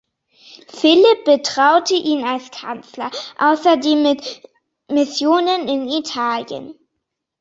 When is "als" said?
2.25-2.49